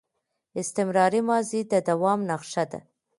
[0.61, 2.79] استمراري ماضي د دوام نخښه ده.